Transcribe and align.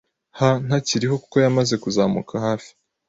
h 0.37 0.39
ntakiriho 0.65 1.15
kuko 1.23 1.35
yamaze 1.43 1.73
kuzamuka 1.83 2.33
hafi 2.45 2.71